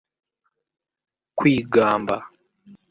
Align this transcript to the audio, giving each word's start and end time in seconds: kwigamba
kwigamba 1.37 2.17